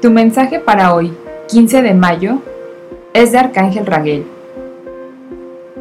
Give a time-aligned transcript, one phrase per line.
[0.00, 1.12] Tu mensaje para hoy,
[1.48, 2.38] 15 de mayo,
[3.14, 4.26] es de Arcángel Raguel.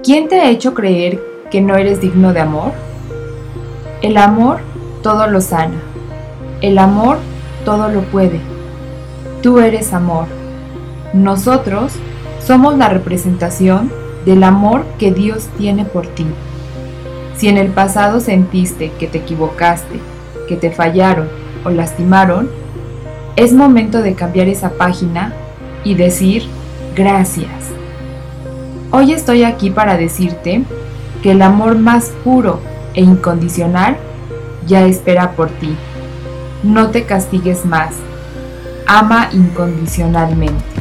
[0.04, 1.22] ¿Quién te ha hecho creer
[1.52, 2.72] que no eres digno de amor?
[4.02, 4.58] El amor
[5.04, 5.80] todo lo sana.
[6.62, 7.20] El amor
[7.64, 8.40] todo lo puede.
[9.44, 10.26] Tú eres amor.
[11.14, 11.94] Nosotros
[12.44, 13.92] somos la representación
[14.26, 16.26] del amor que Dios tiene por ti.
[17.36, 20.00] Si en el pasado sentiste que te equivocaste,
[20.48, 21.28] que te fallaron
[21.64, 22.50] o lastimaron,
[23.38, 25.32] es momento de cambiar esa página
[25.84, 26.44] y decir
[26.96, 27.52] gracias.
[28.90, 30.64] Hoy estoy aquí para decirte
[31.22, 32.60] que el amor más puro
[32.96, 33.96] e incondicional
[34.66, 35.76] ya espera por ti.
[36.64, 37.94] No te castigues más.
[38.88, 40.77] Ama incondicionalmente.